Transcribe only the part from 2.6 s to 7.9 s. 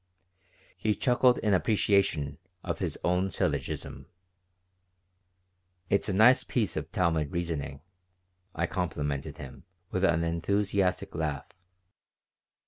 of his own syllogism "It's a nice piece of Talmud reasoning,"